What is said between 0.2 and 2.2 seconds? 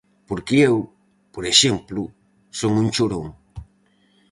Porque eu, por exemplo,